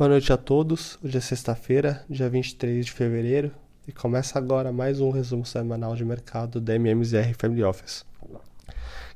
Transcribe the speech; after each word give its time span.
Boa 0.00 0.08
noite 0.08 0.32
a 0.32 0.36
todos. 0.38 0.98
Hoje 1.04 1.18
é 1.18 1.20
sexta-feira, 1.20 2.06
dia 2.08 2.26
23 2.26 2.86
de 2.86 2.90
fevereiro, 2.90 3.52
e 3.86 3.92
começa 3.92 4.38
agora 4.38 4.72
mais 4.72 4.98
um 4.98 5.10
resumo 5.10 5.44
semanal 5.44 5.94
de 5.94 6.06
mercado 6.06 6.58
da 6.58 6.74
MMZR 6.74 7.34
Family 7.38 7.62
Office. 7.62 8.06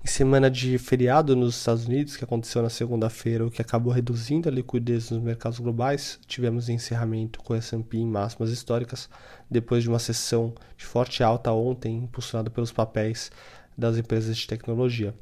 Em 0.05 0.07
semana 0.07 0.51
de 0.51 0.77
feriado 0.77 1.35
nos 1.35 1.57
Estados 1.57 1.87
Unidos, 1.87 2.19
que 2.19 2.25
aconteceu 2.25 2.61
na 2.61 2.69
segunda-feira, 2.69 3.47
o 3.47 3.51
que 3.51 3.63
acabou 3.63 3.95
reduzindo 3.95 4.47
a 4.47 4.53
liquidez 4.53 5.11
nos 5.11 5.23
mercados 5.23 5.59
globais, 5.59 6.21
tivemos 6.27 6.69
encerramento 6.69 7.39
com 7.39 7.55
o 7.55 7.57
S&P 7.57 7.97
em 7.97 8.07
máximas 8.07 8.51
históricas, 8.51 9.09
depois 9.51 9.83
de 9.83 9.89
uma 9.89 9.99
sessão 9.99 10.53
de 10.77 10.85
forte 10.85 11.23
alta 11.23 11.51
ontem, 11.51 11.97
impulsionada 11.97 12.51
pelos 12.51 12.73
papéis 12.73 13.33
das 13.75 13.97
empresas 13.97 14.37
de 14.37 14.47
tecnologia 14.47 15.15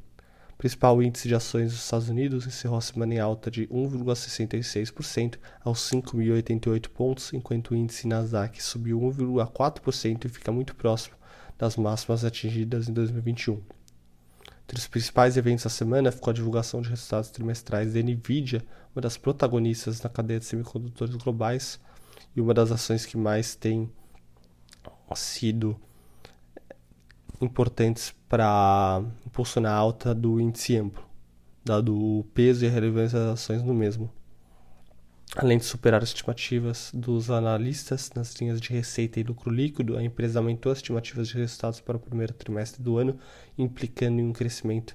principal 0.62 1.02
índice 1.02 1.26
de 1.26 1.34
ações 1.34 1.72
dos 1.72 1.82
Estados 1.82 2.08
Unidos 2.08 2.46
encerrou 2.46 2.78
a 2.78 2.80
semana 2.80 3.14
em 3.14 3.18
alta 3.18 3.50
de 3.50 3.66
1,66% 3.66 5.36
aos 5.64 5.80
5.088 5.90 6.88
pontos, 6.88 7.32
enquanto 7.32 7.72
o 7.72 7.76
índice 7.76 8.06
Nasdaq 8.06 8.62
subiu 8.62 9.00
1,4% 9.00 10.24
e 10.24 10.28
fica 10.28 10.52
muito 10.52 10.76
próximo 10.76 11.16
das 11.58 11.74
máximas 11.74 12.24
atingidas 12.24 12.88
em 12.88 12.92
2021. 12.92 13.60
Entre 14.62 14.78
os 14.78 14.86
principais 14.86 15.36
eventos 15.36 15.64
da 15.64 15.70
semana 15.70 16.12
ficou 16.12 16.30
a 16.30 16.34
divulgação 16.34 16.80
de 16.80 16.90
resultados 16.90 17.30
trimestrais 17.30 17.92
da 17.92 18.00
Nvidia, 18.00 18.64
uma 18.94 19.02
das 19.02 19.16
protagonistas 19.16 20.00
na 20.00 20.08
cadeia 20.08 20.38
de 20.38 20.44
semicondutores 20.44 21.16
globais 21.16 21.80
e 22.36 22.40
uma 22.40 22.54
das 22.54 22.70
ações 22.70 23.04
que 23.04 23.16
mais 23.16 23.56
tem 23.56 23.90
sido 25.16 25.76
importantes 27.44 28.14
para 28.28 29.02
impulsionar 29.26 29.72
a 29.72 29.76
alta 29.76 30.14
do 30.14 30.40
índice 30.40 30.76
amplo, 30.76 31.04
dado 31.64 31.94
o 31.94 32.24
peso 32.34 32.64
e 32.64 32.68
a 32.68 32.70
relevância 32.70 33.18
das 33.18 33.40
ações 33.40 33.62
no 33.62 33.74
mesmo. 33.74 34.10
Além 35.34 35.56
de 35.56 35.64
superar 35.64 36.02
as 36.02 36.10
estimativas 36.10 36.90
dos 36.92 37.30
analistas 37.30 38.10
nas 38.14 38.34
linhas 38.34 38.60
de 38.60 38.70
receita 38.70 39.18
e 39.18 39.22
lucro 39.22 39.50
líquido, 39.50 39.96
a 39.96 40.02
empresa 40.02 40.38
aumentou 40.38 40.70
as 40.70 40.78
estimativas 40.78 41.28
de 41.28 41.38
resultados 41.38 41.80
para 41.80 41.96
o 41.96 42.00
primeiro 42.00 42.34
trimestre 42.34 42.82
do 42.82 42.98
ano, 42.98 43.18
implicando 43.56 44.20
em 44.20 44.26
um 44.26 44.32
crescimento 44.32 44.94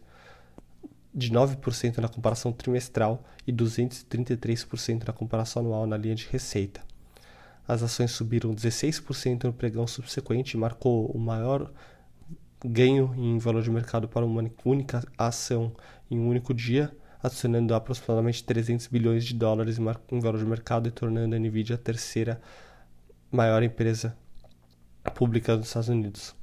de 1.14 1.32
9% 1.32 1.98
na 1.98 2.08
comparação 2.08 2.52
trimestral 2.52 3.24
e 3.48 3.52
233% 3.52 5.08
na 5.08 5.14
comparação 5.14 5.64
anual 5.64 5.88
na 5.88 5.98
linha 5.98 6.14
de 6.14 6.28
receita. 6.28 6.82
As 7.68 7.82
ações 7.82 8.12
subiram 8.12 8.54
16% 8.54 9.46
no 9.46 9.54
pregão 9.54 9.88
subsequente 9.88 10.56
e 10.56 10.60
marcou 10.60 11.08
o 11.08 11.20
maior 11.20 11.72
ganho 12.64 13.14
em 13.18 13.38
valor 13.38 13.62
de 13.62 13.70
mercado 13.70 14.08
para 14.08 14.26
uma 14.26 14.50
única 14.66 15.04
ação 15.18 15.72
em 16.10 16.18
um 16.20 16.28
único 16.28 16.54
dia, 16.54 16.96
adicionando 17.22 17.74
aproximadamente 17.74 18.44
300 18.44 18.88
bilhões 18.88 19.26
de 19.26 19.34
dólares 19.34 19.78
em 19.78 20.20
valor 20.20 20.38
de 20.38 20.46
mercado 20.46 20.88
e 20.88 20.92
tornando 20.92 21.36
a 21.36 21.40
Nvidia 21.40 21.76
a 21.76 21.80
terceira 21.80 22.42
maior 23.32 23.62
empresa 23.64 24.18
pública 25.14 25.56
dos 25.56 25.68
Estados 25.68 25.90
Unidos. 25.90 26.36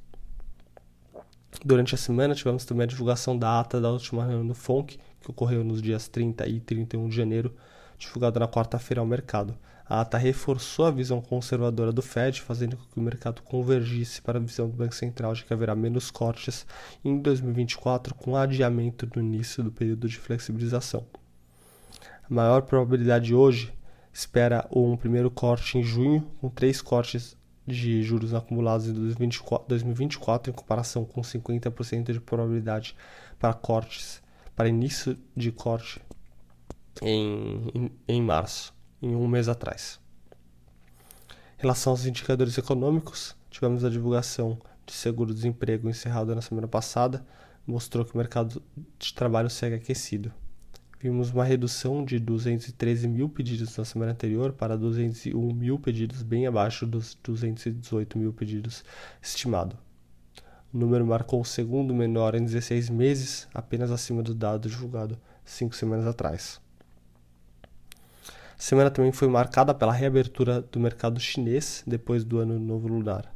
Durante 1.63 1.95
a 1.95 1.97
semana 1.97 2.35
tivemos 2.35 2.65
também 2.65 2.83
a 2.83 2.87
divulgação 2.87 3.37
da 3.37 3.59
ata 3.59 3.79
da 3.79 3.89
última 3.89 4.23
reunião 4.23 4.47
do 4.47 4.53
FONC, 4.53 4.99
que 5.21 5.31
ocorreu 5.31 5.63
nos 5.63 5.81
dias 5.81 6.07
30 6.07 6.47
e 6.47 6.59
31 6.59 7.07
de 7.07 7.15
janeiro, 7.15 7.55
divulgada 7.97 8.39
na 8.39 8.47
quarta-feira 8.47 9.01
ao 9.01 9.07
mercado. 9.07 9.57
A 9.87 10.01
ata 10.01 10.17
reforçou 10.17 10.85
a 10.85 10.91
visão 10.91 11.21
conservadora 11.21 11.91
do 11.91 12.01
Fed, 12.01 12.41
fazendo 12.41 12.75
com 12.75 12.83
que 12.85 12.99
o 12.99 13.03
mercado 13.03 13.43
convergisse 13.43 14.19
para 14.19 14.39
a 14.39 14.41
visão 14.41 14.67
do 14.67 14.75
Banco 14.75 14.95
Central 14.95 15.33
de 15.35 15.45
que 15.45 15.53
haverá 15.53 15.75
menos 15.75 16.09
cortes 16.09 16.65
em 17.03 17.19
2024, 17.19 18.15
com 18.15 18.35
adiamento 18.35 19.07
no 19.15 19.21
início 19.21 19.63
do 19.63 19.71
período 19.71 20.09
de 20.09 20.17
flexibilização. 20.17 21.05
A 22.27 22.33
maior 22.33 22.63
probabilidade 22.63 23.35
hoje 23.35 23.71
espera 24.11 24.67
um 24.71 24.97
primeiro 24.97 25.29
corte 25.29 25.77
em 25.77 25.83
junho, 25.83 26.21
com 26.41 26.49
três 26.49 26.81
cortes 26.81 27.37
de 27.67 28.01
juros 28.01 28.33
acumulados 28.33 28.87
em 28.87 28.93
2024, 28.93 30.51
em 30.51 30.55
comparação 30.55 31.05
com 31.05 31.21
50% 31.21 32.11
de 32.11 32.19
probabilidade 32.19 32.95
para 33.37 33.53
cortes, 33.53 34.19
para 34.55 34.67
início 34.67 35.15
de 35.35 35.51
corte 35.51 36.01
em, 37.01 37.91
em, 38.07 38.21
março 38.21 38.73
em 39.01 39.15
um 39.15 39.27
mês 39.27 39.47
atrás. 39.47 39.99
Em 41.57 41.61
relação 41.61 41.91
aos 41.91 42.05
indicadores 42.05 42.57
econômicos, 42.57 43.35
tivemos 43.49 43.83
a 43.83 43.89
divulgação 43.89 44.59
de 44.85 44.93
seguro-desemprego 44.93 45.89
encerrada 45.89 46.35
na 46.35 46.41
semana 46.41 46.67
passada, 46.67 47.25
mostrou 47.65 48.05
que 48.05 48.13
o 48.13 48.17
mercado 48.17 48.61
de 48.99 49.13
trabalho 49.13 49.49
segue 49.49 49.75
aquecido. 49.75 50.31
Vimos 50.99 51.31
uma 51.31 51.43
redução 51.43 52.03
de 52.03 52.19
213 52.19 53.07
mil 53.07 53.29
pedidos 53.29 53.77
na 53.77 53.85
semana 53.85 54.11
anterior 54.11 54.53
para 54.53 54.77
201 54.77 55.53
mil 55.53 55.79
pedidos, 55.79 56.23
bem 56.23 56.47
abaixo 56.47 56.85
dos 56.85 57.15
218 57.23 58.17
mil 58.17 58.33
pedidos 58.33 58.83
estimado. 59.21 59.77
O 60.73 60.77
número 60.77 61.05
marcou 61.05 61.41
o 61.41 61.45
segundo 61.45 61.93
menor 61.93 62.35
em 62.35 62.43
16 62.43 62.89
meses, 62.89 63.47
apenas 63.53 63.91
acima 63.91 64.23
do 64.23 64.33
dado 64.33 64.67
divulgado 64.67 65.17
cinco 65.43 65.75
semanas 65.75 66.07
atrás. 66.07 66.59
A 68.57 68.61
semana 68.61 68.89
também 68.89 69.11
foi 69.11 69.27
marcada 69.27 69.73
pela 69.73 69.91
reabertura 69.91 70.61
do 70.61 70.79
mercado 70.79 71.19
chinês 71.19 71.83
depois 71.85 72.23
do 72.23 72.39
ano 72.39 72.57
novo 72.57 72.87
lunar. 72.87 73.29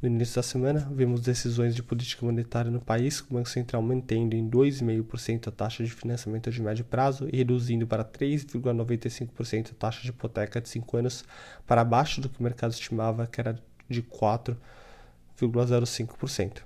No 0.00 0.08
início 0.08 0.36
da 0.36 0.42
semana, 0.42 0.90
vimos 0.90 1.20
decisões 1.20 1.74
de 1.74 1.82
política 1.82 2.24
monetária 2.24 2.70
no 2.70 2.80
país, 2.80 3.20
com 3.20 3.34
o 3.34 3.36
Banco 3.36 3.50
Central 3.50 3.82
mantendo 3.82 4.34
em 4.34 4.48
2,5% 4.48 5.48
a 5.48 5.50
taxa 5.50 5.84
de 5.84 5.90
financiamento 5.90 6.50
de 6.50 6.62
médio 6.62 6.82
prazo 6.84 7.28
e 7.30 7.36
reduzindo 7.36 7.86
para 7.86 8.02
3,95% 8.04 9.72
a 9.72 9.74
taxa 9.74 10.00
de 10.02 10.08
hipoteca 10.08 10.62
de 10.62 10.68
5 10.70 10.96
anos, 10.96 11.22
para 11.66 11.82
abaixo 11.82 12.18
do 12.20 12.30
que 12.30 12.40
o 12.40 12.42
mercado 12.42 12.72
estimava, 12.72 13.26
que 13.26 13.40
era 13.40 13.58
de 13.88 14.02
4,05%. 14.02 16.62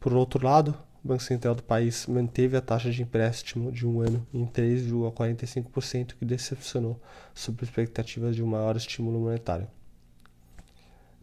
Por 0.00 0.14
outro 0.14 0.44
lado, 0.44 0.76
o 1.04 1.08
Banco 1.08 1.22
Central 1.22 1.54
do 1.54 1.62
país 1.62 2.06
manteve 2.06 2.56
a 2.56 2.60
taxa 2.60 2.90
de 2.90 3.02
empréstimo 3.02 3.72
de 3.72 3.86
um 3.86 4.00
ano 4.00 4.24
em 4.32 4.46
3,45%, 4.46 6.14
que 6.18 6.24
decepcionou 6.24 7.00
sob 7.34 7.62
expectativas 7.64 8.36
de 8.36 8.42
um 8.42 8.46
maior 8.46 8.76
estímulo 8.76 9.18
monetário. 9.18 9.66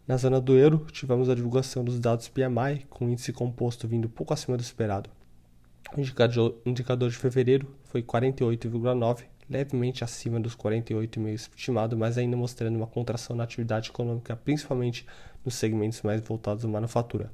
Na 0.05 0.17
zona 0.17 0.41
do 0.41 0.57
euro, 0.57 0.85
tivemos 0.91 1.29
a 1.29 1.35
divulgação 1.35 1.83
dos 1.83 1.99
dados 1.99 2.27
PMI, 2.27 2.85
com 2.89 3.07
índice 3.07 3.31
composto 3.31 3.87
vindo 3.87 4.09
pouco 4.09 4.33
acima 4.33 4.57
do 4.57 4.61
esperado. 4.61 5.09
O 5.95 6.01
indicador 6.69 7.09
de 7.09 7.15
fevereiro 7.15 7.73
foi 7.85 8.03
48,9, 8.03 9.23
levemente 9.49 10.03
acima 10.03 10.39
dos 10.39 10.55
48,5 10.55 11.51
estimado, 11.55 11.97
mas 11.97 12.17
ainda 12.17 12.35
mostrando 12.35 12.75
uma 12.75 12.87
contração 12.87 13.35
na 13.35 13.43
atividade 13.43 13.89
econômica, 13.89 14.35
principalmente 14.35 15.05
nos 15.45 15.55
segmentos 15.55 16.01
mais 16.01 16.21
voltados 16.21 16.65
à 16.65 16.67
manufatura. 16.67 17.31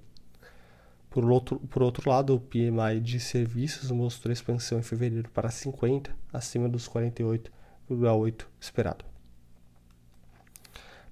Por 1.15 1.31
outro, 1.31 1.59
por 1.69 1.81
outro 1.81 2.07
lado, 2.09 2.35
o 2.35 2.39
PMI 2.41 2.99
de 2.99 3.21
serviços 3.21 3.89
mostrou 3.89 4.33
expansão 4.33 4.79
em 4.79 4.81
fevereiro 4.81 5.29
para 5.29 5.49
50, 5.49 6.13
acima 6.33 6.67
dos 6.67 6.89
48,8 6.89 8.45
esperado. 8.59 9.05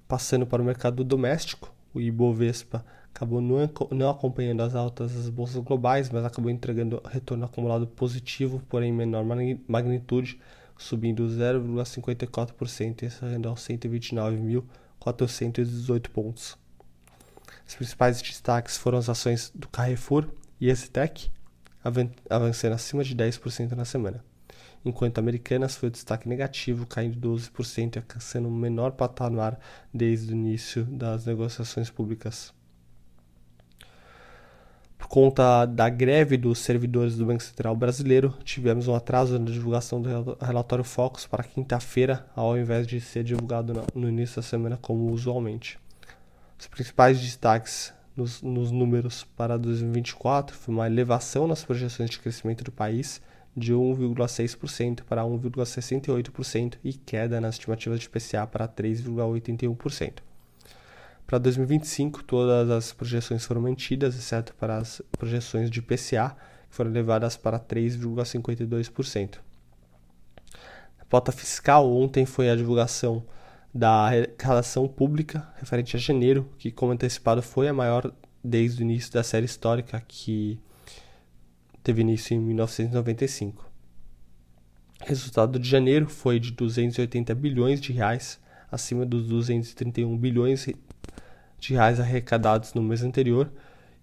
Passando 0.06 0.46
para 0.46 0.60
o 0.60 0.64
mercado 0.64 1.02
doméstico, 1.02 1.72
o 1.94 2.02
Ibovespa 2.02 2.84
acabou 3.14 3.40
não, 3.40 4.10
acompanhando 4.10 4.60
as 4.60 4.74
altas 4.74 5.14
das 5.14 5.30
bolsas 5.30 5.64
globais, 5.64 6.10
mas 6.10 6.22
acabou 6.22 6.50
entregando 6.50 7.00
retorno 7.06 7.46
acumulado 7.46 7.86
positivo, 7.86 8.60
porém 8.68 8.92
menor 8.92 9.24
magnitude, 9.66 10.38
subindo 10.76 11.26
0,54%, 11.26 13.04
encerrando 13.04 13.48
aos 13.48 13.66
129.418 13.66 16.10
pontos. 16.10 16.62
Os 17.66 17.74
principais 17.74 18.20
destaques 18.20 18.76
foram 18.76 18.98
as 18.98 19.08
ações 19.08 19.50
do 19.54 19.68
Carrefour 19.68 20.28
e 20.60 20.68
Exitec, 20.68 21.30
avançando 22.28 22.72
acima 22.72 23.02
de 23.02 23.14
10% 23.14 23.72
na 23.72 23.84
semana, 23.84 24.24
enquanto 24.84 25.18
Americanas 25.18 25.76
foi 25.76 25.88
o 25.88 25.92
destaque 25.92 26.28
negativo, 26.28 26.86
caindo 26.86 27.18
12% 27.18 27.96
e 27.96 27.98
alcançando 27.98 28.48
o 28.48 28.52
menor 28.52 28.92
patamar 28.92 29.58
desde 29.92 30.32
o 30.32 30.36
início 30.36 30.84
das 30.84 31.26
negociações 31.26 31.90
públicas. 31.90 32.52
Por 34.96 35.08
conta 35.08 35.66
da 35.66 35.88
greve 35.90 36.38
dos 36.38 36.60
servidores 36.60 37.16
do 37.16 37.26
Banco 37.26 37.42
Central 37.42 37.76
brasileiro, 37.76 38.34
tivemos 38.42 38.88
um 38.88 38.94
atraso 38.94 39.38
na 39.38 39.50
divulgação 39.50 40.00
do 40.00 40.36
relatório 40.40 40.82
Focus 40.82 41.26
para 41.26 41.44
quinta-feira, 41.44 42.26
ao 42.34 42.56
invés 42.56 42.86
de 42.86 43.00
ser 43.00 43.22
divulgado 43.22 43.84
no 43.94 44.08
início 44.08 44.36
da 44.36 44.42
semana 44.42 44.78
como 44.78 45.12
usualmente. 45.12 45.78
Os 46.58 46.66
principais 46.66 47.20
destaques 47.20 47.92
nos, 48.16 48.42
nos 48.42 48.70
números 48.70 49.24
para 49.36 49.58
2024 49.58 50.56
foi 50.56 50.74
uma 50.74 50.86
elevação 50.86 51.46
nas 51.46 51.64
projeções 51.64 52.10
de 52.10 52.18
crescimento 52.18 52.64
do 52.64 52.72
país 52.72 53.20
de 53.56 53.72
1,6% 53.72 55.02
para 55.04 55.22
1,68% 55.22 56.74
e 56.82 56.92
queda 56.92 57.40
nas 57.40 57.54
estimativas 57.54 58.00
de 58.00 58.08
PCA 58.08 58.46
para 58.46 58.66
3,81%. 58.66 60.18
Para 61.26 61.38
2025, 61.38 62.22
todas 62.24 62.70
as 62.70 62.92
projeções 62.92 63.44
foram 63.44 63.62
mantidas, 63.62 64.14
exceto 64.14 64.54
para 64.54 64.76
as 64.76 65.00
projeções 65.12 65.70
de 65.70 65.80
PCA, 65.80 66.36
que 66.68 66.76
foram 66.76 66.90
elevadas 66.90 67.36
para 67.36 67.58
3,52%. 67.58 69.38
A 70.98 71.04
pauta 71.06 71.32
fiscal 71.32 71.90
ontem 71.90 72.26
foi 72.26 72.50
a 72.50 72.56
divulgação 72.56 73.24
da 73.74 74.06
arrecadação 74.06 74.86
pública 74.86 75.52
referente 75.56 75.96
a 75.96 75.98
janeiro, 75.98 76.48
que, 76.56 76.70
como 76.70 76.92
antecipado, 76.92 77.42
foi 77.42 77.66
a 77.66 77.72
maior 77.72 78.12
desde 78.42 78.82
o 78.82 78.84
início 78.84 79.12
da 79.12 79.24
série 79.24 79.46
histórica, 79.46 80.00
que 80.06 80.60
teve 81.82 82.02
início 82.02 82.34
em 82.34 82.38
1995. 82.38 83.68
O 85.02 85.06
resultado 85.06 85.58
de 85.58 85.68
janeiro 85.68 86.08
foi 86.08 86.38
de 86.38 86.52
280 86.52 87.34
bilhões 87.34 87.80
de 87.80 87.92
reais, 87.92 88.38
acima 88.70 89.04
dos 89.04 89.26
231 89.26 90.16
bilhões 90.16 90.66
de 91.58 91.74
reais 91.74 91.98
arrecadados 91.98 92.74
no 92.74 92.82
mês 92.82 93.02
anterior, 93.02 93.50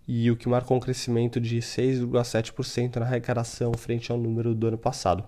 e 0.05 0.29
o 0.29 0.35
que 0.35 0.49
marcou 0.49 0.75
um 0.75 0.79
crescimento 0.81 1.39
de 1.39 1.59
6,7% 1.59 2.97
na 2.97 3.05
arrecadação 3.05 3.71
frente 3.73 4.11
ao 4.11 4.17
número 4.17 4.53
do 4.53 4.67
ano 4.67 4.77
passado. 4.77 5.23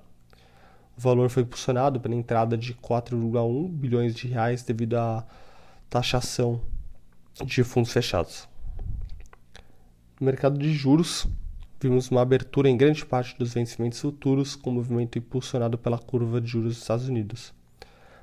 O 0.97 1.01
valor 1.01 1.29
foi 1.29 1.43
impulsionado 1.43 1.99
pela 1.99 2.15
entrada 2.15 2.57
de 2.57 2.73
4,1 2.75 3.69
bilhões 3.69 4.13
de 4.13 4.27
reais 4.27 4.63
devido 4.63 4.95
à 4.95 5.25
taxação 5.89 6.61
de 7.45 7.63
fundos 7.63 7.91
fechados. 7.91 8.47
No 10.19 10.25
mercado 10.25 10.57
de 10.57 10.71
juros, 10.71 11.27
vimos 11.81 12.09
uma 12.09 12.21
abertura 12.21 12.69
em 12.69 12.77
grande 12.77 13.05
parte 13.05 13.37
dos 13.37 13.53
vencimentos 13.53 13.99
futuros, 13.99 14.55
com 14.55 14.69
o 14.69 14.73
movimento 14.73 15.17
impulsionado 15.17 15.77
pela 15.77 15.97
curva 15.97 16.39
de 16.39 16.47
juros 16.47 16.73
dos 16.73 16.81
Estados 16.81 17.09
Unidos. 17.09 17.53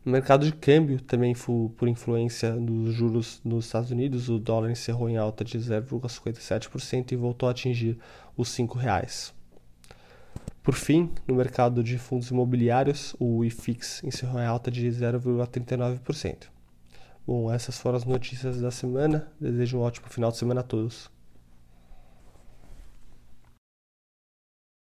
No 0.04 0.12
mercado 0.12 0.44
de 0.44 0.52
câmbio, 0.52 1.00
também 1.00 1.34
por 1.34 1.88
influência 1.88 2.52
dos 2.52 2.92
juros 2.92 3.40
nos 3.42 3.64
Estados 3.64 3.90
Unidos, 3.90 4.28
o 4.28 4.38
dólar 4.38 4.70
encerrou 4.70 5.08
em 5.08 5.16
alta 5.16 5.42
de 5.42 5.58
0,57% 5.58 7.12
e 7.12 7.16
voltou 7.16 7.48
a 7.48 7.52
atingir 7.52 7.98
os 8.36 8.54
R$ 8.54 8.68
reais. 8.76 9.32
Por 10.62 10.74
fim, 10.74 11.10
no 11.26 11.34
mercado 11.34 11.82
de 11.82 11.96
fundos 11.96 12.30
imobiliários, 12.30 13.16
o 13.18 13.42
IFIX 13.44 14.04
encerrou 14.04 14.38
em 14.40 14.46
alta 14.46 14.70
de 14.70 14.86
0,39%. 14.88 16.48
Bom, 17.26 17.50
essas 17.50 17.78
foram 17.78 17.96
as 17.96 18.04
notícias 18.04 18.60
da 18.60 18.70
semana. 18.70 19.32
Desejo 19.40 19.78
um 19.78 19.80
ótimo 19.80 20.08
final 20.08 20.30
de 20.30 20.36
semana 20.36 20.60
a 20.60 20.64
todos. 20.64 21.10